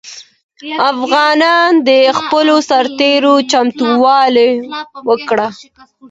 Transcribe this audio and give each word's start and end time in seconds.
افغانانو 0.93 1.83
د 1.89 1.89
خپلو 2.19 2.55
سرتېرو 2.69 3.33
چمتووالی 3.51 4.51
وکړ. 5.07 5.37